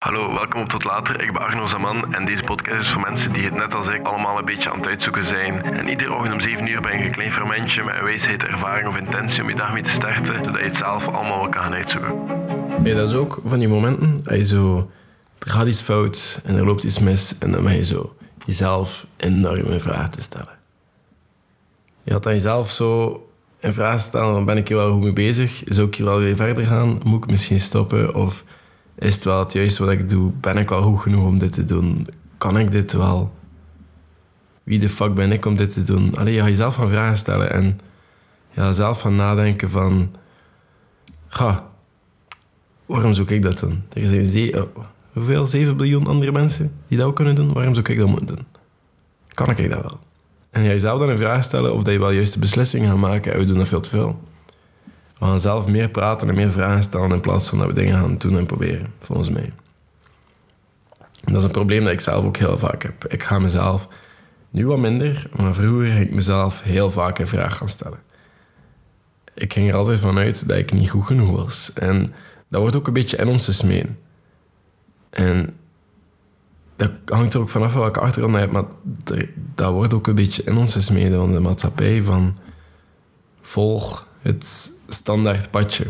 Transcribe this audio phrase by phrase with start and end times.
[0.00, 1.22] Hallo, welkom op Tot Later.
[1.22, 4.06] Ik ben Arno Zaman en deze podcast is voor mensen die het net als ik
[4.06, 5.62] allemaal een beetje aan het uitzoeken zijn.
[5.62, 8.88] En iedere ochtend om 7 uur ben je een klein fermentje met een wijsheid, ervaring
[8.88, 11.62] of intentie om je dag mee te starten, zodat je het zelf allemaal wel kan
[11.62, 12.18] gaan uitzoeken.
[12.82, 14.90] Dat is ook van die momenten dat je zo...
[15.38, 19.06] Er gaat iets fout en er loopt iets mis en dan ben je zo jezelf
[19.16, 20.58] enorme vragen te stellen.
[22.02, 23.22] Je had dan jezelf zo
[23.60, 25.62] een vraag stellen, ben ik hier wel goed mee bezig?
[25.66, 27.00] Zou ik hier wel weer verder gaan?
[27.04, 28.14] Moet ik misschien stoppen?
[28.14, 28.44] Of
[29.00, 30.32] is het wel het juiste wat ik doe?
[30.40, 32.06] Ben ik wel goed genoeg om dit te doen?
[32.38, 33.32] Kan ik dit wel?
[34.62, 36.16] Wie de fuck ben ik om dit te doen?
[36.16, 37.78] Alleen je gaat jezelf van vragen stellen en
[38.50, 40.10] ja, zelf van nadenken van...
[41.28, 41.68] Ga,
[42.86, 43.82] waarom zoek ik dat doen?
[43.92, 45.46] Er zijn ze- oh, hoeveel?
[45.46, 47.52] 7 biljoen andere mensen die dat ook kunnen doen.
[47.52, 48.46] Waarom zou ik dat moeten doen?
[49.28, 49.98] Kan ik dat wel?
[50.50, 53.32] En ga jezelf dan een vraag stellen of dat je wel juiste beslissingen gaat maken.
[53.32, 54.20] En we doen dat veel te veel.
[55.20, 57.98] We gaan zelf meer praten en meer vragen stellen in plaats van dat we dingen
[57.98, 59.52] gaan doen en proberen, volgens mij.
[61.24, 63.04] En dat is een probleem dat ik zelf ook heel vaak heb.
[63.06, 63.88] Ik ga mezelf,
[64.50, 67.98] nu wat minder, maar vroeger ging ik mezelf heel vaak een vraag gaan stellen.
[69.34, 71.72] Ik ging er altijd van uit dat ik niet goed genoeg was.
[71.74, 72.12] En
[72.48, 73.98] dat wordt ook een beetje in ons gesmeen.
[75.10, 75.56] En
[76.76, 78.64] dat hangt er ook vanaf welke achtergrond je hebt, maar
[79.54, 82.38] dat wordt ook een beetje in ons gesmeden van de maatschappij van
[83.42, 85.86] volg het standaard padje.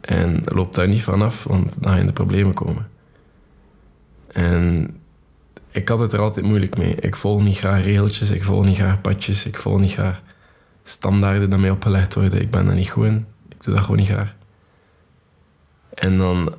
[0.00, 2.88] En loop daar niet vanaf, want dan ga je in de problemen komen.
[4.28, 4.90] En
[5.70, 6.94] ik had het er altijd moeilijk mee.
[6.94, 10.22] Ik volg niet graag regeltjes, ik volg niet graag padjes, ik volg niet graag
[10.82, 12.40] standaarden die mij opgelegd worden.
[12.40, 13.26] Ik ben daar niet goed in.
[13.48, 14.34] Ik doe dat gewoon niet graag.
[15.94, 16.54] En dan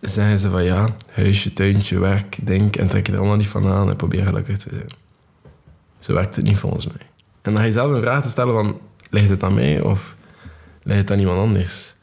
[0.00, 3.66] zeggen ze van ja, huisje, tuintje, werk, denk en trek je er allemaal niet van
[3.66, 4.90] aan en probeer gelukkig te zijn.
[5.98, 7.06] Zo werkt het niet volgens mij.
[7.42, 8.80] En dan ga je zelf een vraag te stellen van,
[9.10, 10.16] ligt het aan mij of
[10.82, 11.94] ligt het aan iemand anders?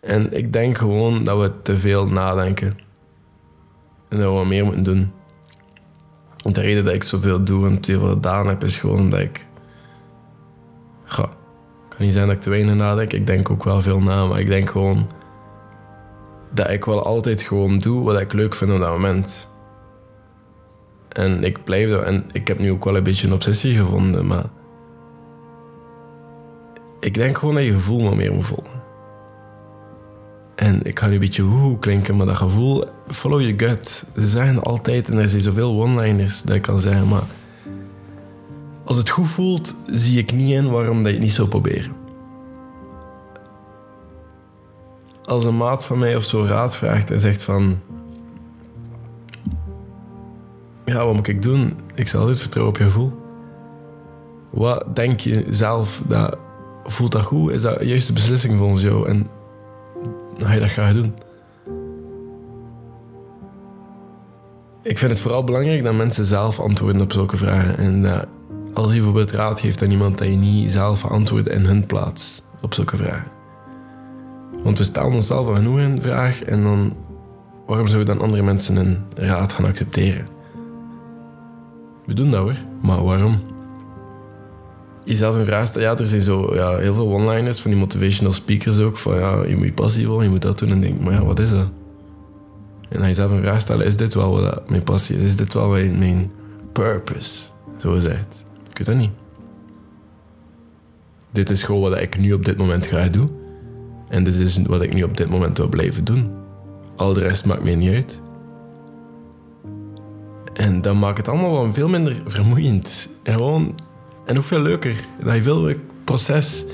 [0.00, 2.78] En ik denk gewoon dat we te veel nadenken.
[4.08, 5.12] En dat we meer moeten doen.
[6.36, 9.46] De reden dat ik zoveel doe en te veel gedaan heb, is gewoon dat ik...
[11.04, 11.22] Ga,
[11.88, 13.12] kan niet zijn dat ik te weinig nadenk.
[13.12, 15.10] Ik denk ook wel veel na, maar ik denk gewoon
[16.54, 19.48] dat ik wel altijd gewoon doe wat ik leuk vind op dat moment.
[21.08, 22.02] En ik blijf dat.
[22.02, 24.44] En ik heb nu ook wel een beetje een obsessie gevonden, maar.
[27.02, 28.82] Ik denk gewoon dat je gevoel maar meer moet volgen.
[30.54, 34.04] En ik ga nu een beetje woe klinken, maar dat gevoel, follow your gut.
[34.14, 37.24] Ze zeggen altijd, en er zijn zoveel one-liners dat ik kan zeggen, maar.
[38.84, 42.00] Als het goed voelt, zie ik niet in waarom dat je het niet zou proberen.
[45.32, 47.80] als een maat van mij of zo raad vraagt en zegt van...
[50.84, 51.76] Ja, wat moet ik doen?
[51.94, 53.12] Ik zal altijd vertrouwen op je gevoel.
[54.50, 56.02] Wat denk je zelf?
[56.06, 56.38] Dat,
[56.84, 57.52] voelt dat goed?
[57.52, 59.08] Is dat de juiste beslissing volgens jou?
[59.08, 59.28] En
[60.36, 61.14] ga je dat graag doen.
[64.82, 67.76] Ik vind het vooral belangrijk dat mensen zelf antwoorden op zulke vragen.
[67.76, 68.26] En dat
[68.74, 72.42] als je bijvoorbeeld raad geeft aan iemand, dat je niet zelf antwoordt in hun plaats
[72.60, 73.30] op zulke vragen.
[74.62, 76.92] Want we stellen onszelf al genoeg een vraag en dan...
[77.66, 80.26] Waarom zouden dan andere mensen een raad gaan accepteren?
[82.06, 83.40] We doen dat hoor, maar waarom?
[85.04, 88.32] Jezelf een vraag stellen, ja, er zijn zo ja, heel veel one-liners van die motivational
[88.32, 88.98] speakers ook.
[88.98, 90.70] Van ja, je moet je passie volgen, je moet dat doen.
[90.70, 91.68] En denk, maar ja, wat is dat?
[92.88, 95.22] En dan jezelf een vraag stellen, is dit wel wat mijn passie is?
[95.22, 96.30] Is dit wel wat mijn
[96.72, 97.44] purpose,
[97.80, 98.44] zo gezegd?
[98.70, 99.10] Ik weet dat niet.
[101.32, 103.30] Dit is gewoon wat ik nu op dit moment graag doe.
[104.08, 106.30] En dit is wat ik nu op dit moment wil blijven doen.
[106.96, 108.20] Al de rest maakt mij niet uit.
[110.52, 113.08] En dat maakt het allemaal wel veel minder vermoeiend.
[113.22, 113.74] En gewoon...
[114.32, 114.94] En ook veel leuker.
[115.24, 116.64] Dat je veel proces...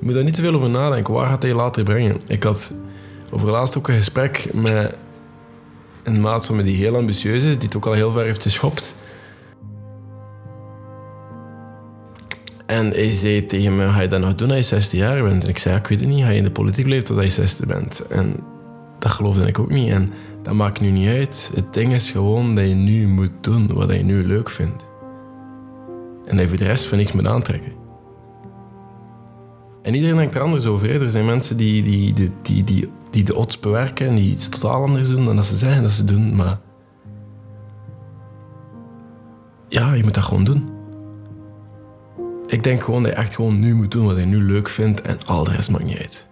[0.00, 1.14] Moet daar niet te veel over nadenken.
[1.14, 2.20] Waar gaat hij later brengen?
[2.26, 2.72] Ik had
[3.30, 4.94] over laatst ook een gesprek met
[6.02, 7.54] een maat van me die heel ambitieus is.
[7.54, 8.94] Die het ook al heel ver heeft geschopt.
[12.66, 15.42] En hij zei tegen me, ga je dat nog doen als je 16 jaar bent?
[15.42, 16.24] En ik zei, ik weet het niet.
[16.24, 18.06] Ga je in de politiek blijven totdat je 60 bent?
[18.06, 18.36] En
[18.98, 19.90] dat geloofde ik ook niet.
[19.90, 20.06] En
[20.42, 21.50] dat maakt nu niet uit.
[21.54, 24.88] Het ding is gewoon dat je nu moet doen wat je nu leuk vindt.
[26.30, 27.72] En voor de rest van niks moet aantrekken.
[29.82, 31.02] En iedereen denkt er anders over.
[31.02, 34.48] Er zijn mensen die, die, die, die, die, die de odds bewerken en die iets
[34.48, 36.36] totaal anders doen dan dat ze zeggen dat ze doen.
[36.36, 36.58] Maar
[39.68, 40.68] ja, je moet dat gewoon doen.
[42.46, 45.00] Ik denk gewoon dat je echt gewoon nu moet doen wat je nu leuk vindt
[45.00, 46.28] en al de rest maakt niet uit.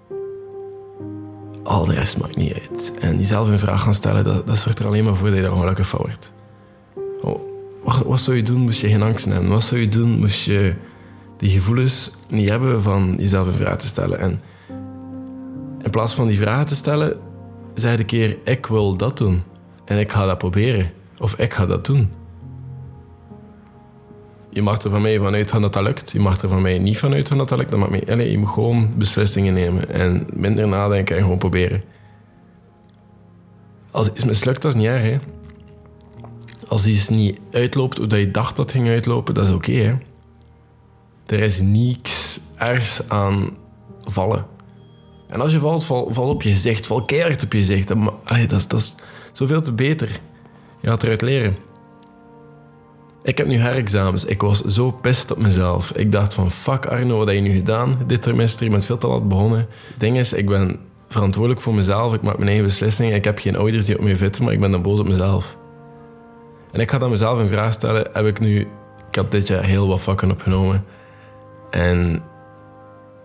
[1.62, 2.92] Al de rest maakt niet uit.
[3.00, 5.42] En jezelf een vraag gaan stellen, dat, dat zorgt er alleen maar voor dat je
[5.42, 6.32] daar gelukkig van wordt.
[7.82, 9.48] Wat, zou je doen moest je geen angst hebben?
[9.48, 10.74] Wat zou je doen moest je
[11.36, 14.18] die gevoelens niet hebben van jezelf een vraag te stellen?
[14.18, 14.40] En
[15.82, 17.16] in plaats van die vragen te stellen,
[17.74, 19.42] zeg een keer, ik wil dat doen.
[19.84, 20.90] En ik ga dat proberen.
[21.18, 22.10] Of ik ga dat doen.
[24.50, 26.10] Je mag er van mij vanuit gaan dat dat lukt.
[26.10, 27.70] Je mag er van mij niet vanuit gaan dat dat lukt.
[27.70, 29.88] Dat maakt mij, allez, je moet gewoon beslissingen nemen.
[29.88, 31.82] En minder nadenken en gewoon proberen.
[33.90, 35.02] Als iets mislukt, dat is niet erg.
[35.02, 35.18] Hè?
[36.68, 40.00] Als iets niet uitloopt hoe je dacht dat het ging uitlopen, dat is oké.
[41.26, 43.56] er is niets ergs aan
[44.04, 44.46] vallen.
[45.28, 46.86] En als je valt, val, op je gezicht.
[46.86, 47.88] Val keihard op je gezicht.
[47.88, 48.94] Dat, is, dat
[49.32, 50.20] zoveel te beter.
[50.80, 51.56] Je gaat eruit leren.
[53.22, 54.24] Ik heb nu herexamens.
[54.24, 55.92] Ik was zo pist op mezelf.
[55.92, 58.64] Ik dacht van, fuck Arno, wat heb je nu gedaan dit trimester?
[58.64, 59.66] Je bent veel te laat begonnen.
[59.98, 60.78] Ding is, ik ben
[61.08, 62.14] verantwoordelijk voor mezelf.
[62.14, 63.14] Ik maak mijn eigen beslissingen.
[63.14, 65.58] Ik heb geen ouders die op me vitten, maar ik ben dan boos op mezelf.
[66.78, 68.60] En ik ga dan mezelf in vraag stellen, heb ik nu...
[69.10, 70.84] Ik had dit jaar heel wat vakken opgenomen.
[71.70, 72.22] En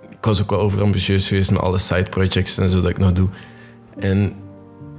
[0.09, 3.11] ik was ook wel overambitieus geweest met alle side projects en zo dat ik nog
[3.11, 3.29] doe.
[3.99, 4.33] En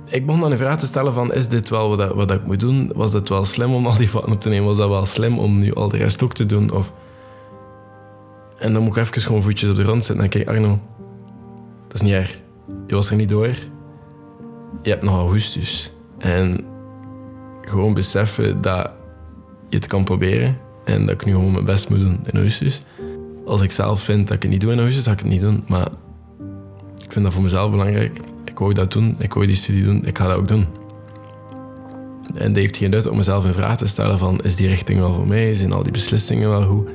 [0.07, 2.61] ik begon dan de vraag te stellen van, is dit wel wat, wat ik moet
[2.61, 2.91] doen?
[2.95, 4.67] Was het wel slim om al die vatten op te nemen?
[4.67, 6.71] Was dat wel slim om nu al de rest ook te doen?
[6.71, 6.93] Of...
[8.59, 10.79] En dan moet ik even gewoon voetjes op de grond zetten en kijk, Arno,
[11.87, 12.41] dat is niet erg.
[12.87, 13.55] Je was er niet door.
[14.83, 15.93] Je hebt nog augustus.
[16.19, 16.73] En
[17.69, 18.91] gewoon beseffen dat
[19.69, 22.81] je het kan proberen en dat ik nu gewoon mijn best moet doen in augustus.
[23.47, 25.41] Als ik zelf vind dat ik het niet doe in augustus, ga ik het niet
[25.41, 25.65] doen.
[25.69, 25.89] Maar
[27.05, 28.21] ik vind dat voor mezelf belangrijk.
[28.45, 30.67] Ik wou dat doen, ik wou die studie doen, ik ga dat ook doen.
[32.35, 34.41] En dat heeft geen nut om mezelf in vraag te stellen van...
[34.41, 35.55] is die richting wel voor mij?
[35.55, 36.87] Zijn al die beslissingen wel goed?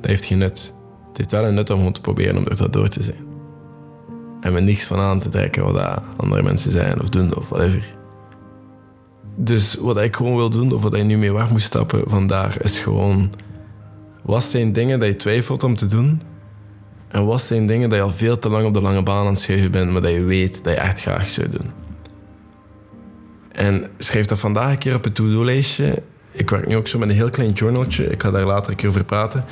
[0.00, 0.74] Dat heeft geen nut.
[1.08, 3.26] Het heeft wel een nut om gewoon te proberen om dat door te zijn.
[4.40, 7.95] En me niks van aan te trekken wat andere mensen zijn of doen of whatever.
[9.36, 12.56] Dus wat ik gewoon wil doen, of wat ik nu mee weg moet stappen vandaar,
[12.62, 13.30] is gewoon...
[14.22, 16.20] Wat zijn dingen dat je twijfelt om te doen?
[17.08, 19.32] En wat zijn dingen dat je al veel te lang op de lange baan aan
[19.32, 21.70] het schuiven bent, maar dat je weet dat je echt graag zou doen?
[23.52, 26.02] En schrijf dat vandaag een keer op het to-do-lijstje.
[26.30, 28.04] Ik werk nu ook zo met een heel klein journaltje.
[28.04, 29.44] Ik ga daar later een keer over praten.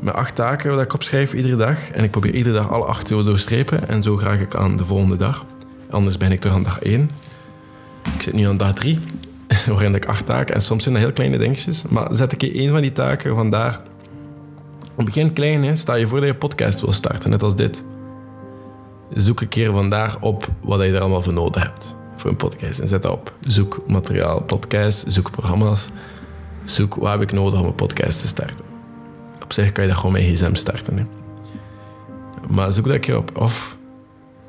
[0.00, 1.90] Met acht taken dat ik opschrijf iedere dag.
[1.90, 3.88] En ik probeer iedere dag alle acht te doorstrepen.
[3.88, 5.44] En zo graag ik aan de volgende dag.
[5.90, 7.10] Anders ben ik terug aan dag één.
[8.24, 8.98] Zit nu aan dag drie,
[9.66, 10.54] waarin ik acht taken...
[10.54, 11.82] En soms zijn dat heel kleine dingetjes.
[11.82, 13.80] Maar zet ik één van die taken vandaar...
[14.96, 15.74] Het begint klein, hè.
[15.74, 17.82] Sta je voor dat je podcast wil starten, net als dit.
[19.12, 22.78] Zoek een keer vandaar op wat je er allemaal voor nodig hebt voor een podcast.
[22.78, 23.34] En zet dat op.
[23.40, 25.88] Zoek materiaal, podcast, zoek programma's.
[26.64, 28.64] Zoek wat heb ik nodig om een podcast te starten.
[29.42, 30.98] Op zich kan je dat gewoon met gsm starten.
[30.98, 31.04] Hè.
[32.48, 33.38] Maar zoek dat keer op.
[33.38, 33.78] Of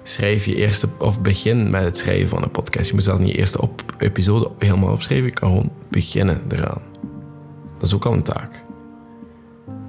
[0.08, 2.88] schrijf je eerste, of begin met het schrijven van een podcast.
[2.88, 5.26] Je moet zelfs niet de eerste op, episode helemaal opschrijven.
[5.26, 6.82] Je kan gewoon beginnen eraan.
[7.78, 8.64] Dat is ook al een taak.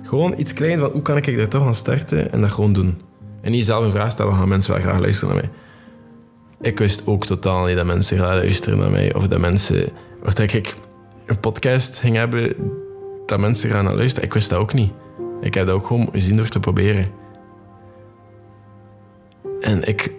[0.02, 3.00] Gewoon iets klein van hoe kan ik er toch aan starten en dat gewoon doen.
[3.40, 5.52] En niet zelf een vraag stellen, gaan mensen wel graag luisteren naar mij.
[6.70, 9.14] Ik wist ook totaal niet dat mensen gaan luisteren naar mij.
[9.14, 9.88] Of dat mensen...
[10.24, 10.74] Of dat ik
[11.26, 12.54] een podcast ging hebben
[13.26, 14.28] dat mensen gaan naar luisteren.
[14.28, 14.92] Ik wist dat ook niet.
[15.40, 17.10] Ik heb dat ook gewoon gezien door te proberen.
[19.60, 20.12] En ik...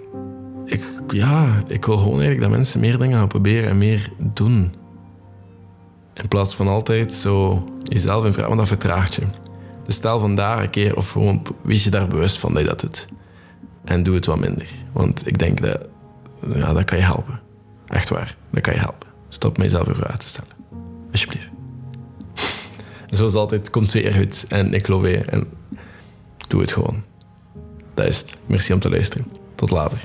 [0.66, 4.74] ik ja, ik wil gewoon eigenlijk dat mensen meer dingen gaan proberen en meer doen.
[6.14, 9.22] In plaats van altijd zo jezelf in vraag, want dat vertraagt je.
[9.84, 12.80] Dus stel vandaag een keer, of gewoon wees je daar bewust van dat je dat
[12.80, 13.08] doet.
[13.86, 14.68] En doe het wat minder.
[14.94, 15.86] Want ik denk dat
[16.56, 17.40] ja, dat kan je helpen.
[17.88, 19.08] Echt waar, dat kan je helpen.
[19.30, 20.52] Stop mijzelf een vraag te stellen.
[21.12, 21.50] Alsjeblieft.
[23.18, 24.46] Zoals altijd, komt zeer goed.
[24.48, 25.18] En ik geloof je.
[25.18, 25.48] En
[26.48, 27.04] doe het gewoon.
[27.98, 28.38] Dat is het.
[28.46, 29.26] Merci om te luisteren.
[29.56, 29.98] Tot later.